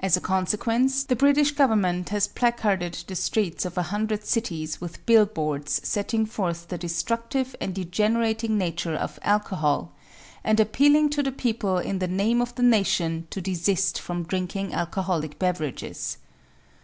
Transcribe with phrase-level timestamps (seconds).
[0.00, 5.06] As a consequence, the British Government has placarded the streets of a hundred cities with
[5.06, 9.92] billboards setting forth the destructive and degenerating nature of alcohol
[10.42, 14.74] and appealing to the people in the name of the nation to desist from drinking
[14.74, 16.16] alcoholic beverages.